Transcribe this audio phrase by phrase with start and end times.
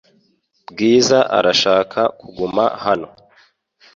[0.71, 3.07] Bwiza arashaka kuguma hano.